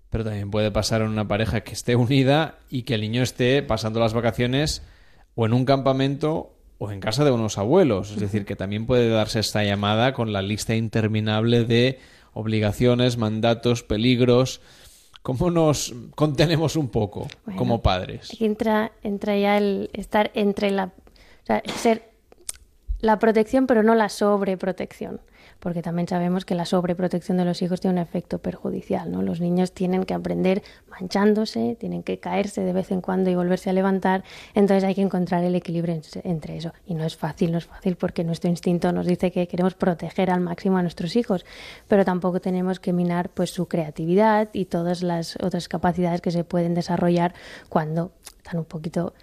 pero 0.10 0.24
también 0.24 0.50
puede 0.52 0.72
pasar 0.72 1.02
en 1.02 1.10
una 1.10 1.28
pareja 1.28 1.62
que 1.62 1.74
esté 1.74 1.96
unida 1.96 2.58
y 2.70 2.84
que 2.84 2.96
el 2.96 3.02
niño 3.02 3.22
esté 3.24 3.62
pasando 3.64 4.00
las 4.00 4.14
vacaciones 4.14 4.82
o 5.36 5.46
en 5.46 5.54
un 5.54 5.66
campamento 5.66 6.54
o 6.78 6.92
en 6.92 7.00
casa 7.00 7.24
de 7.26 7.32
unos 7.32 7.58
abuelos. 7.58 8.12
Es 8.12 8.20
decir, 8.20 8.46
que 8.46 8.56
también 8.56 8.86
puede 8.86 9.10
darse 9.10 9.40
esta 9.40 9.64
llamada 9.64 10.14
con 10.14 10.32
la 10.34 10.42
lista 10.42 10.76
interminable 10.76 11.66
de 11.66 12.00
obligaciones, 12.34 13.18
mandatos, 13.18 13.84
peligros. 13.84 14.62
¿Cómo 15.22 15.52
nos 15.52 15.94
contenemos 16.16 16.76
un 16.78 16.88
poco 16.90 17.28
Bueno, 17.46 17.58
como 17.58 17.82
padres? 17.82 18.32
Aquí 18.34 18.46
entra, 18.46 18.94
entra 19.04 19.38
ya 19.38 19.58
el 19.58 19.90
estar 19.94 20.32
entre 20.34 20.72
la. 20.72 20.86
O 20.86 21.46
sea, 21.46 21.62
ser 21.76 22.10
la 23.02 23.20
protección, 23.20 23.68
pero 23.68 23.84
no 23.84 23.96
la 23.96 24.08
sobreprotección. 24.10 25.20
Porque 25.60 25.82
también 25.82 26.08
sabemos 26.08 26.46
que 26.46 26.56
la 26.56 26.66
sobreprotección 26.66 27.38
de 27.38 27.46
los 27.46 27.62
hijos 27.62 27.82
tiene 27.82 27.94
un 27.96 28.02
efecto 28.02 28.40
perjudicial, 28.40 29.12
¿no? 29.12 29.22
Los 29.22 29.42
niños 29.42 29.72
tienen 29.72 30.04
que 30.06 30.14
aprender 30.14 30.62
manchándose, 30.90 31.76
tienen 31.80 32.04
que 32.04 32.20
caerse 32.20 32.62
de 32.62 32.74
vez 32.74 32.92
en 32.92 33.02
cuando 33.02 33.30
y 33.30 33.36
volverse 33.36 33.70
a 33.70 33.74
levantar. 33.74 34.24
Entonces 34.54 34.84
hay 34.84 34.96
que 34.96 35.02
encontrar 35.02 35.44
el 35.44 35.56
equilibrio 35.56 35.96
en- 35.96 36.02
entre 36.24 36.58
eso. 36.58 36.74
Y 36.86 36.94
no 36.94 37.04
es 37.06 37.16
fácil, 37.18 37.52
no 37.52 37.58
es 37.58 37.66
fácil 37.66 37.96
porque 37.96 38.24
nuestro 38.24 38.50
instinto 38.50 38.92
nos 38.92 39.06
dice 39.06 39.32
que 39.32 39.48
queremos 39.48 39.74
proteger 39.74 40.32
al 40.32 40.42
máximo 40.42 40.78
a 40.78 40.82
nuestros 40.82 41.16
hijos, 41.16 41.46
pero 41.88 42.06
tampoco 42.06 42.40
tenemos 42.40 42.80
que 42.80 42.94
minar 42.94 43.30
pues 43.30 43.50
su 43.52 43.68
creatividad 43.68 44.50
y 44.54 44.66
todas 44.66 45.02
las 45.04 45.36
otras 45.42 45.68
capacidades 45.68 46.22
que 46.22 46.32
se 46.32 46.44
pueden 46.44 46.74
desarrollar 46.74 47.34
cuando 47.70 48.12
están 48.38 48.60
un 48.60 48.66
poquito 48.66 49.14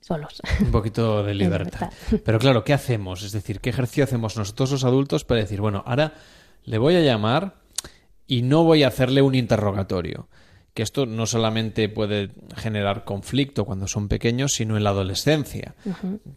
solos. 0.00 0.40
Un 0.60 0.70
poquito 0.70 1.22
de 1.24 1.34
libertad. 1.34 1.90
libertad. 1.90 2.20
Pero 2.24 2.38
claro, 2.38 2.64
¿qué 2.64 2.72
hacemos? 2.72 3.22
Es 3.22 3.32
decir, 3.32 3.60
¿qué 3.60 3.70
ejercicio 3.70 4.04
hacemos 4.04 4.36
nosotros 4.36 4.70
los 4.72 4.84
adultos 4.84 5.24
para 5.24 5.40
decir, 5.40 5.60
bueno, 5.60 5.82
ahora 5.86 6.14
le 6.64 6.78
voy 6.78 6.96
a 6.96 7.00
llamar 7.00 7.54
y 8.26 8.42
no 8.42 8.64
voy 8.64 8.82
a 8.82 8.88
hacerle 8.88 9.22
un 9.22 9.34
interrogatorio? 9.34 10.28
Que 10.74 10.82
esto 10.82 11.06
no 11.06 11.24
solamente 11.24 11.88
puede 11.88 12.32
generar 12.54 13.04
conflicto 13.04 13.64
cuando 13.64 13.88
son 13.88 14.08
pequeños, 14.08 14.52
sino 14.52 14.76
en 14.76 14.84
la 14.84 14.90
adolescencia, 14.90 15.74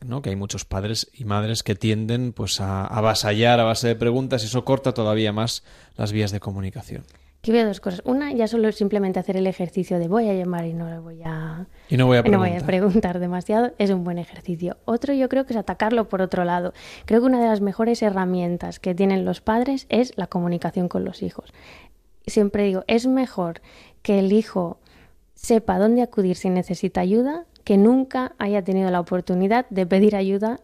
¿no? 0.06 0.22
Que 0.22 0.30
hay 0.30 0.38
muchos 0.38 0.64
padres 0.64 1.10
y 1.14 1.26
madres 1.26 1.62
que 1.62 1.76
tienden 1.76 2.32
pues 2.32 2.62
a 2.62 2.86
avasallar 2.86 3.60
a 3.60 3.66
base 3.66 3.90
de 3.90 3.96
preguntas 3.96 4.44
y 4.44 4.46
eso 4.46 4.64
corta 4.64 4.94
todavía 4.94 5.34
más 5.34 5.64
las 5.98 6.14
vías 6.14 6.32
de 6.32 6.40
comunicación. 6.40 7.04
Aquí 7.40 7.54
veo 7.54 7.66
dos 7.66 7.80
cosas. 7.80 8.02
Una, 8.04 8.34
ya 8.34 8.48
solo 8.48 8.70
simplemente 8.74 9.18
hacer 9.18 9.38
el 9.38 9.48
ejercicio 9.48 9.98
de 9.98 10.10
voy 10.10 10.28
a 10.28 10.34
llamar 10.34 10.66
y 10.66 10.74
no 10.74 10.90
le 10.90 11.00
voy 11.00 11.22
a, 11.24 11.68
Y 11.90 11.96
no 11.96 12.06
voy 12.06 12.18
a 12.18 12.22
no 12.24 12.38
voy 12.38 12.50
preguntar. 12.50 12.64
a 12.64 12.66
preguntar 12.68 13.20
demasiado, 13.20 13.72
es 13.78 13.92
un 13.92 14.04
buen 14.04 14.18
ejercicio. 14.18 14.76
Otro 14.84 15.14
yo 15.14 15.30
creo 15.30 15.46
que 15.46 15.54
es 15.54 15.58
atacarlo 15.58 16.10
por 16.10 16.22
otro 16.22 16.44
lado. 16.44 16.74
Creo 17.06 17.22
que 17.22 17.28
una 17.28 17.42
de 17.42 17.48
las 17.48 17.62
mejores 17.62 18.02
herramientas 18.02 18.82
que 18.82 18.94
tienen 18.94 19.24
los 19.24 19.40
padres 19.40 19.86
es 19.88 20.12
la 20.18 20.28
comunicación 20.28 20.90
con 20.90 21.06
los 21.06 21.24
hijos. 21.24 21.54
Siempre 22.28 22.66
digo, 22.66 22.84
es 22.88 23.08
mejor 23.08 23.62
que 24.02 24.20
el 24.20 24.34
hijo 24.34 24.80
sepa 25.34 25.80
dónde 25.80 26.02
acudir 26.02 26.36
si 26.36 26.50
necesita 26.50 27.00
ayuda, 27.00 27.46
que 27.64 27.78
nunca 27.78 28.34
haya 28.38 28.64
tenido 28.64 28.92
la 28.92 29.00
oportunidad 29.00 29.66
de 29.70 29.86
pedir 29.86 30.18
ayuda 30.18 30.60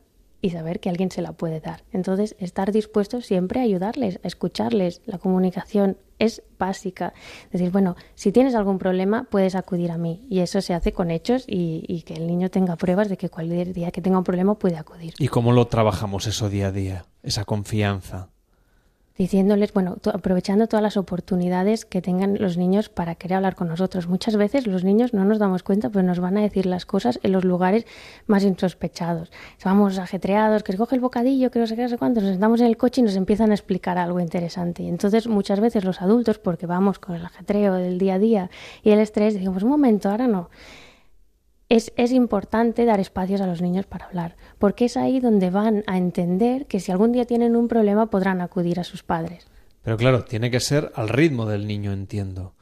y 0.45 0.51
saber 0.51 0.79
que 0.79 0.89
alguien 0.91 1.09
se 1.09 1.23
la 1.23 1.31
puede 1.31 1.59
dar. 1.59 1.83
Entonces, 1.91 2.35
estar 2.37 2.71
dispuesto 2.71 3.19
siempre 3.21 3.61
a 3.61 3.63
ayudarles, 3.63 4.19
a 4.23 4.27
escucharles. 4.27 5.01
La 5.07 5.17
comunicación 5.17 5.97
es 6.19 6.43
básica. 6.59 7.15
Decir, 7.51 7.71
bueno, 7.71 7.95
si 8.13 8.31
tienes 8.31 8.53
algún 8.53 8.77
problema, 8.77 9.23
puedes 9.31 9.55
acudir 9.55 9.89
a 9.89 9.97
mí. 9.97 10.23
Y 10.29 10.41
eso 10.41 10.61
se 10.61 10.75
hace 10.75 10.91
con 10.91 11.09
hechos 11.09 11.45
y, 11.47 11.83
y 11.87 12.03
que 12.03 12.13
el 12.13 12.27
niño 12.27 12.51
tenga 12.51 12.75
pruebas 12.75 13.09
de 13.09 13.17
que 13.17 13.29
cualquier 13.29 13.73
día 13.73 13.89
que 13.89 14.03
tenga 14.03 14.19
un 14.19 14.23
problema 14.23 14.53
puede 14.53 14.77
acudir. 14.77 15.15
¿Y 15.17 15.29
cómo 15.29 15.51
lo 15.51 15.65
trabajamos 15.65 16.27
eso 16.27 16.47
día 16.47 16.67
a 16.67 16.71
día? 16.71 17.05
Esa 17.23 17.43
confianza. 17.43 18.29
Diciéndoles, 19.17 19.73
bueno, 19.73 19.97
aprovechando 20.13 20.67
todas 20.67 20.83
las 20.83 20.97
oportunidades 20.97 21.85
que 21.85 22.01
tengan 22.01 22.37
los 22.39 22.57
niños 22.57 22.89
para 22.89 23.15
querer 23.15 23.37
hablar 23.37 23.55
con 23.55 23.69
nosotros. 23.69 24.07
Muchas 24.07 24.35
veces 24.35 24.67
los 24.67 24.83
niños 24.83 25.13
no 25.13 25.23
nos 25.23 25.39
damos 25.39 25.63
cuenta, 25.63 25.89
pero 25.89 26.03
nos 26.03 26.19
van 26.19 26.37
a 26.37 26.41
decir 26.41 26.65
las 26.65 26.85
cosas 26.85 27.19
en 27.23 27.31
los 27.31 27.45
lugares 27.45 27.85
más 28.27 28.43
insospechados. 28.43 29.31
Vamos 29.63 29.97
ajetreados, 29.99 30.63
que 30.63 30.73
se 30.73 30.77
coge 30.77 30.95
el 30.95 31.01
bocadillo, 31.01 31.49
que 31.49 31.59
no 31.59 31.67
sé 31.67 31.75
qué, 31.75 31.83
no 31.83 31.89
sé 31.89 31.97
cuánto, 31.97 32.19
nos 32.19 32.31
sentamos 32.31 32.59
en 32.59 32.67
el 32.67 32.77
coche 32.77 33.01
y 33.01 33.03
nos 33.05 33.15
empiezan 33.15 33.51
a 33.51 33.53
explicar 33.53 33.97
algo 33.97 34.19
interesante. 34.19 34.83
Y 34.83 34.89
entonces 34.89 35.27
muchas 35.27 35.59
veces 35.61 35.85
los 35.85 36.01
adultos, 36.01 36.37
porque 36.37 36.65
vamos 36.65 36.99
con 36.99 37.15
el 37.15 37.25
ajetreo 37.25 37.75
del 37.75 37.97
día 37.97 38.15
a 38.15 38.19
día 38.19 38.49
y 38.83 38.91
el 38.91 38.99
estrés, 38.99 39.33
decimos, 39.33 39.63
un 39.63 39.69
momento, 39.69 40.09
ahora 40.09 40.27
no. 40.27 40.49
Es, 41.67 41.91
importante 42.11 42.85
dar 42.85 42.99
espacios 42.99 43.41
a 43.41 43.47
los 43.47 43.61
niños 43.61 43.87
para 43.87 44.05
hablar, 44.05 44.35
porque 44.59 44.85
es 44.85 44.97
ahí 44.97 45.19
donde 45.19 45.49
van 45.49 45.83
a 45.87 45.97
entender 45.97 46.67
que 46.67 46.79
si 46.79 46.91
algún 46.91 47.11
día 47.11 47.25
tienen 47.25 47.55
un 47.55 47.67
problema 47.67 48.09
podrán 48.11 48.41
acudir 48.41 48.79
a 48.79 48.83
sus 48.83 49.01
padres. 49.01 49.47
Pero 49.81 49.97
claro, 49.97 50.23
tiene 50.23 50.51
que 50.51 50.59
ser 50.59 50.91
al 50.95 51.09
ritmo 51.09 51.47
del 51.47 51.65
niño, 51.65 51.91
entiendo. 51.91 52.53